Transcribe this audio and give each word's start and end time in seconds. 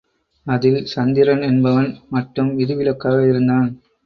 அதில் 0.45 0.85
சந்திரன் 0.85 1.41
என்பவன் 1.41 1.99
மட்டும் 2.09 2.55
விதிவிலக்காக 2.55 3.19
இருந்தான். 3.27 3.69